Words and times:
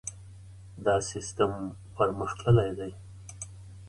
دا 0.85 0.95
سیستم 1.11 1.51
پرمختللی 1.95 2.71
دی. 2.77 2.91